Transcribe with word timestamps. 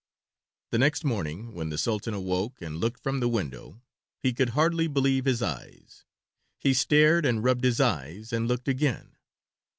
The 0.71 0.79
next 0.79 1.03
morning, 1.03 1.53
when 1.53 1.69
the 1.69 1.77
Sultan 1.77 2.15
awoke 2.15 2.59
and 2.59 2.77
looked 2.79 3.03
from 3.03 3.19
the 3.19 3.27
window, 3.27 3.83
he 4.23 4.33
could 4.33 4.49
hardly 4.57 4.87
believe 4.87 5.25
his 5.25 5.43
eyes. 5.43 6.05
He 6.57 6.73
stared, 6.73 7.23
and 7.23 7.43
rubbed 7.43 7.65
his 7.65 7.79
eyes, 7.79 8.33
and 8.33 8.47
looked 8.47 8.67
again. 8.67 9.15